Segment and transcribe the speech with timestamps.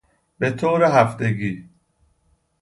[0.39, 1.69] به طور هفتگی